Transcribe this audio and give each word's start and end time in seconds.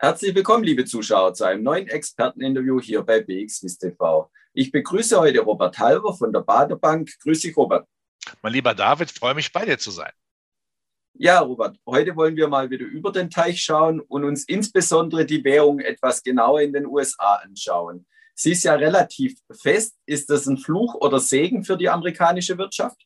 Herzlich 0.00 0.32
willkommen, 0.32 0.62
liebe 0.62 0.84
Zuschauer, 0.84 1.34
zu 1.34 1.42
einem 1.42 1.64
neuen 1.64 1.88
Experteninterview 1.88 2.80
hier 2.80 3.02
bei 3.02 3.20
BXWIS 3.20 3.78
TV. 3.78 4.30
Ich 4.52 4.70
begrüße 4.70 5.18
heute 5.18 5.40
Robert 5.40 5.76
Halver 5.76 6.14
von 6.14 6.32
der 6.32 6.42
Baderbank. 6.42 7.10
Grüß 7.20 7.40
dich, 7.40 7.56
Robert. 7.56 7.84
Mein 8.40 8.52
lieber 8.52 8.76
David, 8.76 9.10
freue 9.10 9.34
mich 9.34 9.52
bei 9.52 9.64
dir 9.64 9.76
zu 9.76 9.90
sein. 9.90 10.12
Ja, 11.14 11.40
Robert, 11.40 11.80
heute 11.84 12.14
wollen 12.14 12.36
wir 12.36 12.46
mal 12.46 12.70
wieder 12.70 12.86
über 12.86 13.10
den 13.10 13.28
Teich 13.28 13.60
schauen 13.60 13.98
und 13.98 14.22
uns 14.22 14.44
insbesondere 14.44 15.26
die 15.26 15.42
Währung 15.42 15.80
etwas 15.80 16.22
genauer 16.22 16.60
in 16.60 16.72
den 16.72 16.86
USA 16.86 17.34
anschauen. 17.42 18.06
Sie 18.36 18.52
ist 18.52 18.62
ja 18.62 18.74
relativ 18.76 19.36
fest. 19.50 19.96
Ist 20.06 20.30
das 20.30 20.46
ein 20.46 20.58
Fluch 20.58 20.94
oder 20.94 21.18
Segen 21.18 21.64
für 21.64 21.76
die 21.76 21.88
amerikanische 21.88 22.56
Wirtschaft? 22.56 23.04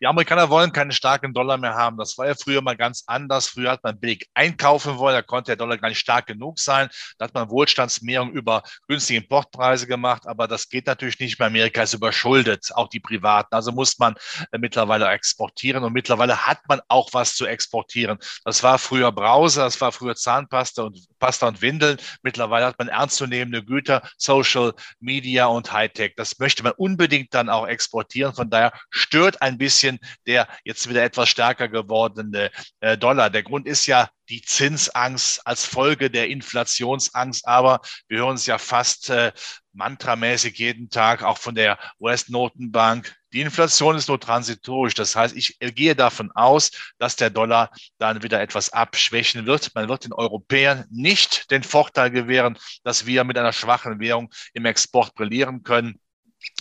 Die 0.00 0.06
Amerikaner 0.06 0.50
wollen 0.50 0.72
keinen 0.72 0.92
starken 0.92 1.32
Dollar 1.32 1.56
mehr 1.56 1.74
haben. 1.74 1.96
Das 1.96 2.18
war 2.18 2.26
ja 2.26 2.34
früher 2.34 2.60
mal 2.60 2.76
ganz 2.76 3.04
anders. 3.06 3.48
Früher 3.48 3.70
hat 3.70 3.82
man 3.82 3.98
billig 3.98 4.28
einkaufen 4.34 4.98
wollen, 4.98 5.14
da 5.14 5.22
konnte 5.22 5.50
der 5.50 5.56
Dollar 5.56 5.78
gar 5.78 5.88
nicht 5.88 5.98
stark 5.98 6.26
genug 6.26 6.58
sein. 6.58 6.88
Da 7.18 7.26
hat 7.26 7.34
man 7.34 7.48
Wohlstandsmehrung 7.48 8.30
über 8.32 8.62
günstige 8.88 9.20
Importpreise 9.20 9.86
gemacht, 9.86 10.26
aber 10.26 10.46
das 10.48 10.68
geht 10.68 10.86
natürlich 10.86 11.18
nicht 11.18 11.38
mehr. 11.38 11.46
Amerika 11.48 11.82
ist 11.82 11.94
überschuldet, 11.94 12.70
auch 12.74 12.88
die 12.88 13.00
Privaten. 13.00 13.54
Also 13.54 13.72
muss 13.72 13.98
man 13.98 14.14
äh, 14.52 14.58
mittlerweile 14.58 15.08
exportieren 15.08 15.84
und 15.84 15.92
mittlerweile 15.92 16.46
hat 16.46 16.60
man 16.68 16.80
auch 16.88 17.08
was 17.12 17.34
zu 17.34 17.46
exportieren. 17.46 18.18
Das 18.44 18.62
war 18.62 18.78
früher 18.78 19.12
Brause, 19.12 19.60
das 19.60 19.80
war 19.80 19.92
früher 19.92 20.14
Zahnpasta 20.14 20.82
und 20.82 20.98
Pasta 21.18 21.48
und 21.48 21.62
Windeln. 21.62 21.98
Mittlerweile 22.22 22.66
hat 22.66 22.78
man 22.78 22.88
ernstzunehmende 22.88 23.64
Güter, 23.64 24.08
Social 24.16 24.74
Media 25.00 25.46
und 25.46 25.72
Hightech. 25.72 26.14
Das 26.16 26.38
möchte 26.38 26.62
man 26.62 26.72
unbedingt 26.72 27.34
dann 27.34 27.48
auch 27.48 27.66
exportieren. 27.66 28.34
Von 28.34 28.50
daher 28.50 28.72
stört 28.90 29.42
ein 29.42 29.58
bisschen 29.58 29.98
der 30.26 30.48
jetzt 30.64 30.88
wieder 30.88 31.04
etwas 31.04 31.28
stärker 31.28 31.68
gewordene 31.68 32.50
äh, 32.80 32.98
Dollar. 32.98 33.30
Der 33.30 33.42
Grund 33.42 33.66
ist 33.66 33.86
ja 33.86 34.08
die 34.28 34.42
Zinsangst 34.42 35.46
als 35.46 35.64
Folge 35.64 36.10
der 36.10 36.28
Inflationsangst. 36.28 37.46
Aber 37.46 37.80
wir 38.08 38.18
hören 38.18 38.36
es 38.36 38.46
ja 38.46 38.58
fast 38.58 39.10
äh, 39.10 39.32
mantramäßig 39.72 40.58
jeden 40.58 40.90
Tag, 40.90 41.22
auch 41.22 41.38
von 41.38 41.54
der 41.54 41.78
US-Notenbank. 42.00 43.14
Die 43.36 43.42
Inflation 43.42 43.96
ist 43.96 44.08
nur 44.08 44.18
transitorisch. 44.18 44.94
Das 44.94 45.14
heißt, 45.14 45.36
ich 45.36 45.58
gehe 45.60 45.94
davon 45.94 46.32
aus, 46.32 46.70
dass 46.96 47.16
der 47.16 47.28
Dollar 47.28 47.70
dann 47.98 48.22
wieder 48.22 48.40
etwas 48.40 48.72
abschwächen 48.72 49.44
wird. 49.44 49.74
Man 49.74 49.90
wird 49.90 50.06
den 50.06 50.14
Europäern 50.14 50.86
nicht 50.90 51.50
den 51.50 51.62
Vorteil 51.62 52.10
gewähren, 52.10 52.56
dass 52.82 53.04
wir 53.04 53.24
mit 53.24 53.36
einer 53.36 53.52
schwachen 53.52 54.00
Währung 54.00 54.32
im 54.54 54.64
Export 54.64 55.14
brillieren 55.14 55.62
können 55.62 56.00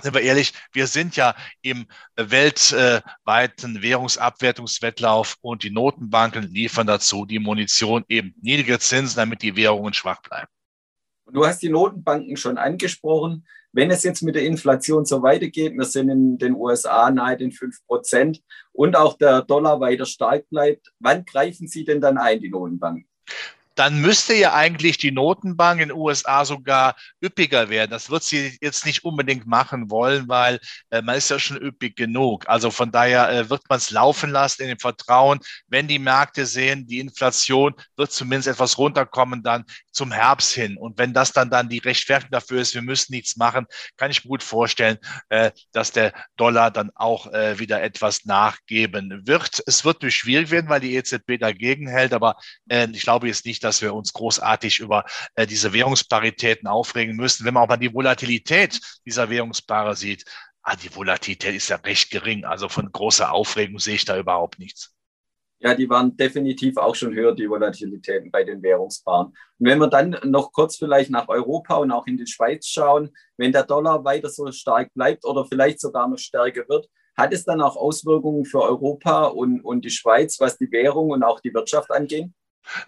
sind 0.00 0.14
wir 0.14 0.20
ehrlich, 0.20 0.52
wir 0.72 0.86
sind 0.86 1.16
ja 1.16 1.34
im 1.62 1.86
weltweiten 2.14 3.82
Währungsabwertungswettlauf 3.82 5.36
und 5.40 5.62
die 5.62 5.70
Notenbanken 5.70 6.44
liefern 6.52 6.86
dazu 6.86 7.24
die 7.24 7.38
Munition, 7.38 8.04
eben 8.08 8.34
niedrige 8.42 8.78
Zinsen, 8.78 9.16
damit 9.16 9.42
die 9.42 9.56
Währungen 9.56 9.94
schwach 9.94 10.20
bleiben. 10.22 10.48
Du 11.32 11.46
hast 11.46 11.62
die 11.62 11.68
Notenbanken 11.70 12.36
schon 12.36 12.58
angesprochen. 12.58 13.46
Wenn 13.72 13.90
es 13.90 14.02
jetzt 14.02 14.22
mit 14.22 14.34
der 14.34 14.44
Inflation 14.44 15.04
so 15.04 15.22
weitergeht, 15.22 15.74
wir 15.76 15.84
sind 15.84 16.08
in 16.08 16.38
den 16.38 16.54
USA 16.54 17.10
nahe 17.10 17.36
den 17.36 17.52
5 17.52 17.86
Prozent 17.86 18.42
und 18.72 18.96
auch 18.96 19.16
der 19.16 19.42
Dollar 19.42 19.80
weiter 19.80 20.06
stark 20.06 20.48
bleibt, 20.48 20.92
wann 20.98 21.24
greifen 21.24 21.68
Sie 21.68 21.84
denn 21.84 22.00
dann 22.00 22.18
ein, 22.18 22.40
die 22.40 22.50
Notenbanken? 22.50 23.06
Dann 23.80 23.98
müsste 23.98 24.34
ja 24.34 24.52
eigentlich 24.52 24.98
die 24.98 25.10
Notenbank 25.10 25.80
in 25.80 25.88
den 25.88 25.96
USA 25.96 26.44
sogar 26.44 26.96
üppiger 27.24 27.70
werden. 27.70 27.90
Das 27.90 28.10
wird 28.10 28.22
sie 28.22 28.58
jetzt 28.60 28.84
nicht 28.84 29.04
unbedingt 29.04 29.46
machen 29.46 29.90
wollen, 29.90 30.28
weil 30.28 30.60
äh, 30.90 31.00
man 31.00 31.16
ist 31.16 31.30
ja 31.30 31.38
schon 31.38 31.56
üppig 31.56 31.96
genug. 31.96 32.46
Also 32.46 32.70
von 32.70 32.92
daher 32.92 33.30
äh, 33.30 33.48
wird 33.48 33.62
man 33.70 33.78
es 33.78 33.90
laufen 33.90 34.32
lassen 34.32 34.64
in 34.64 34.68
dem 34.68 34.78
Vertrauen, 34.78 35.40
wenn 35.68 35.88
die 35.88 35.98
Märkte 35.98 36.44
sehen, 36.44 36.86
die 36.86 36.98
Inflation 36.98 37.74
wird 37.96 38.12
zumindest 38.12 38.48
etwas 38.48 38.76
runterkommen 38.76 39.42
dann 39.42 39.64
zum 39.92 40.12
Herbst 40.12 40.52
hin. 40.52 40.76
Und 40.76 40.98
wenn 40.98 41.14
das 41.14 41.32
dann 41.32 41.48
dann 41.48 41.70
die 41.70 41.78
Rechtfertigung 41.78 42.32
dafür 42.32 42.60
ist, 42.60 42.74
wir 42.74 42.82
müssen 42.82 43.14
nichts 43.14 43.38
machen, 43.38 43.64
kann 43.96 44.10
ich 44.10 44.26
mir 44.26 44.28
gut 44.28 44.42
vorstellen, 44.42 44.98
äh, 45.30 45.52
dass 45.72 45.90
der 45.90 46.12
Dollar 46.36 46.70
dann 46.70 46.90
auch 46.96 47.32
äh, 47.32 47.58
wieder 47.58 47.82
etwas 47.82 48.26
nachgeben 48.26 49.26
wird. 49.26 49.62
Es 49.66 49.86
wird 49.86 50.02
durch 50.02 50.16
schwierig 50.16 50.50
werden, 50.50 50.68
weil 50.68 50.80
die 50.80 50.96
EZB 50.96 51.38
dagegen 51.40 51.88
hält, 51.88 52.12
aber 52.12 52.36
äh, 52.68 52.86
ich 52.92 53.00
glaube 53.00 53.26
jetzt 53.26 53.46
nicht, 53.46 53.64
dass 53.64 53.69
dass 53.70 53.82
wir 53.82 53.94
uns 53.94 54.12
großartig 54.12 54.80
über 54.80 55.04
äh, 55.36 55.46
diese 55.46 55.72
Währungsparitäten 55.72 56.66
aufregen 56.66 57.16
müssen. 57.16 57.46
Wenn 57.46 57.54
man 57.54 57.62
auch 57.62 57.68
mal 57.68 57.76
die 57.76 57.94
Volatilität 57.94 58.80
dieser 59.06 59.30
Währungspaare 59.30 59.94
sieht, 59.94 60.24
ah, 60.62 60.74
die 60.74 60.94
Volatilität 60.94 61.54
ist 61.54 61.68
ja 61.68 61.76
recht 61.76 62.10
gering. 62.10 62.44
Also 62.44 62.68
von 62.68 62.90
großer 62.90 63.32
Aufregung 63.32 63.78
sehe 63.78 63.94
ich 63.94 64.04
da 64.04 64.18
überhaupt 64.18 64.58
nichts. 64.58 64.92
Ja, 65.62 65.74
die 65.74 65.88
waren 65.88 66.16
definitiv 66.16 66.78
auch 66.78 66.94
schon 66.94 67.14
höher, 67.14 67.34
die 67.34 67.48
Volatilitäten 67.48 68.30
bei 68.30 68.42
den 68.44 68.62
Währungspaaren. 68.62 69.26
Und 69.26 69.36
wenn 69.58 69.78
wir 69.78 69.88
dann 69.88 70.16
noch 70.24 70.52
kurz 70.52 70.76
vielleicht 70.76 71.10
nach 71.10 71.28
Europa 71.28 71.76
und 71.76 71.92
auch 71.92 72.06
in 72.06 72.16
die 72.16 72.26
Schweiz 72.26 72.66
schauen, 72.66 73.10
wenn 73.36 73.52
der 73.52 73.64
Dollar 73.64 74.02
weiter 74.04 74.30
so 74.30 74.50
stark 74.52 74.92
bleibt 74.94 75.24
oder 75.24 75.44
vielleicht 75.44 75.80
sogar 75.80 76.08
noch 76.08 76.18
stärker 76.18 76.66
wird, 76.68 76.88
hat 77.16 77.32
es 77.34 77.44
dann 77.44 77.60
auch 77.60 77.76
Auswirkungen 77.76 78.46
für 78.46 78.62
Europa 78.62 79.26
und, 79.26 79.60
und 79.60 79.84
die 79.84 79.90
Schweiz, 79.90 80.40
was 80.40 80.56
die 80.56 80.72
Währung 80.72 81.10
und 81.10 81.22
auch 81.22 81.40
die 81.40 81.52
Wirtschaft 81.52 81.90
angeht? 81.90 82.30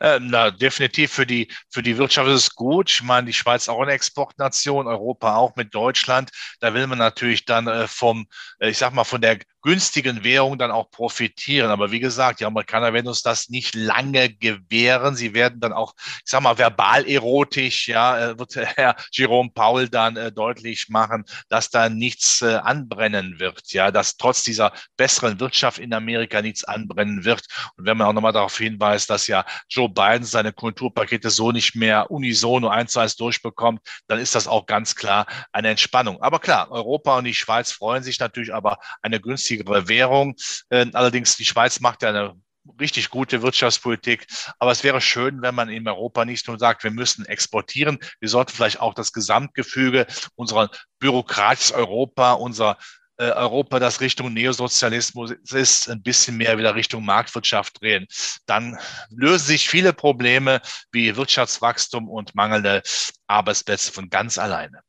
Äh, 0.00 0.20
na, 0.20 0.50
definitiv 0.50 1.12
für 1.12 1.26
die, 1.26 1.50
für 1.70 1.82
die 1.82 1.98
Wirtschaft 1.98 2.28
ist 2.28 2.48
es 2.48 2.54
gut. 2.54 2.90
Ich 2.90 3.02
meine, 3.02 3.26
die 3.26 3.32
Schweiz 3.32 3.62
ist 3.62 3.68
auch 3.68 3.80
eine 3.80 3.92
Exportnation, 3.92 4.86
Europa 4.86 5.36
auch 5.36 5.56
mit 5.56 5.74
Deutschland. 5.74 6.30
Da 6.60 6.74
will 6.74 6.86
man 6.86 6.98
natürlich 6.98 7.44
dann 7.44 7.66
äh, 7.66 7.88
vom, 7.88 8.26
äh, 8.58 8.70
ich 8.70 8.78
sag 8.78 8.92
mal, 8.92 9.04
von 9.04 9.20
der 9.20 9.38
günstigen 9.62 10.24
Währung 10.24 10.58
dann 10.58 10.70
auch 10.70 10.90
profitieren. 10.90 11.70
Aber 11.70 11.92
wie 11.92 12.00
gesagt, 12.00 12.40
die 12.40 12.44
Amerikaner 12.44 12.92
werden 12.92 13.08
uns 13.08 13.22
das 13.22 13.48
nicht 13.48 13.74
lange 13.74 14.34
gewähren. 14.34 15.14
Sie 15.16 15.34
werden 15.34 15.60
dann 15.60 15.72
auch, 15.72 15.94
ich 15.96 16.22
sag 16.24 16.42
mal, 16.42 16.58
verbal 16.58 17.08
erotisch, 17.08 17.88
ja, 17.88 18.30
äh, 18.30 18.38
wird 18.38 18.56
Herr 18.56 18.96
Jerome 19.12 19.50
Paul 19.54 19.88
dann 19.88 20.16
äh, 20.16 20.32
deutlich 20.32 20.88
machen, 20.88 21.24
dass 21.48 21.70
da 21.70 21.88
nichts 21.88 22.42
äh, 22.42 22.56
anbrennen 22.56 23.38
wird, 23.38 23.72
ja, 23.72 23.90
dass 23.90 24.16
trotz 24.16 24.42
dieser 24.42 24.72
besseren 24.96 25.40
Wirtschaft 25.40 25.78
in 25.78 25.94
Amerika 25.94 26.42
nichts 26.42 26.64
anbrennen 26.64 27.24
wird. 27.24 27.46
Und 27.76 27.86
wenn 27.86 27.96
man 27.96 28.08
auch 28.08 28.12
nochmal 28.12 28.32
darauf 28.32 28.56
hinweist, 28.58 29.08
dass 29.10 29.26
ja 29.26 29.44
Joe 29.68 29.88
Biden 29.88 30.24
seine 30.24 30.52
Kulturpakete 30.52 31.30
so 31.30 31.52
nicht 31.52 31.74
mehr 31.74 32.10
unisono 32.10 32.68
eins 32.68 32.92
zu 32.92 33.00
eins 33.00 33.16
durchbekommt, 33.16 33.80
dann 34.08 34.18
ist 34.18 34.34
das 34.34 34.48
auch 34.48 34.66
ganz 34.66 34.94
klar 34.96 35.26
eine 35.52 35.68
Entspannung. 35.68 36.20
Aber 36.20 36.40
klar, 36.40 36.70
Europa 36.70 37.18
und 37.18 37.24
die 37.24 37.34
Schweiz 37.34 37.70
freuen 37.72 38.02
sich 38.02 38.18
natürlich 38.18 38.52
aber 38.52 38.78
eine 39.02 39.20
günstige 39.20 39.51
günstigere 39.56 39.88
Währung. 39.88 40.36
Äh, 40.70 40.86
allerdings, 40.92 41.36
die 41.36 41.44
Schweiz 41.44 41.80
macht 41.80 42.02
ja 42.02 42.10
eine 42.10 42.34
richtig 42.80 43.10
gute 43.10 43.42
Wirtschaftspolitik. 43.42 44.26
Aber 44.58 44.70
es 44.70 44.84
wäre 44.84 45.00
schön, 45.00 45.42
wenn 45.42 45.54
man 45.54 45.68
in 45.68 45.88
Europa 45.88 46.24
nicht 46.24 46.46
nur 46.46 46.58
sagt, 46.58 46.84
wir 46.84 46.92
müssen 46.92 47.26
exportieren. 47.26 47.98
Wir 48.20 48.28
sollten 48.28 48.52
vielleicht 48.52 48.80
auch 48.80 48.94
das 48.94 49.12
Gesamtgefüge 49.12 50.06
unserer 50.36 50.70
bürokratisches 51.00 51.72
Europa, 51.72 52.34
unser 52.34 52.78
äh, 53.18 53.30
Europa, 53.30 53.80
das 53.80 54.00
Richtung 54.00 54.32
Neosozialismus 54.32 55.32
ist, 55.52 55.90
ein 55.90 56.02
bisschen 56.02 56.36
mehr 56.36 56.56
wieder 56.56 56.74
Richtung 56.76 57.04
Marktwirtschaft 57.04 57.80
drehen. 57.80 58.06
Dann 58.46 58.78
lösen 59.10 59.46
sich 59.46 59.68
viele 59.68 59.92
Probleme 59.92 60.60
wie 60.92 61.16
Wirtschaftswachstum 61.16 62.08
und 62.08 62.34
mangelnde 62.36 62.82
Arbeitsplätze 63.26 63.92
von 63.92 64.08
ganz 64.08 64.38
alleine. 64.38 64.82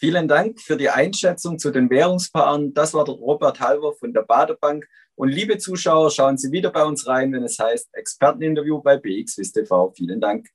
Vielen 0.00 0.28
Dank 0.28 0.58
für 0.62 0.78
die 0.78 0.88
Einschätzung 0.88 1.58
zu 1.58 1.70
den 1.70 1.90
Währungspaaren. 1.90 2.72
Das 2.72 2.94
war 2.94 3.04
der 3.04 3.16
Robert 3.16 3.60
Halver 3.60 3.92
von 3.92 4.14
der 4.14 4.22
Badebank. 4.22 4.88
Und 5.14 5.28
liebe 5.28 5.58
Zuschauer, 5.58 6.10
schauen 6.10 6.38
Sie 6.38 6.50
wieder 6.52 6.70
bei 6.70 6.84
uns 6.84 7.06
rein, 7.06 7.30
wenn 7.34 7.42
es 7.42 7.58
heißt 7.58 7.90
Experteninterview 7.92 8.80
bei 8.80 8.96
BXWIST 8.96 9.56
TV. 9.56 9.92
Vielen 9.94 10.18
Dank. 10.18 10.48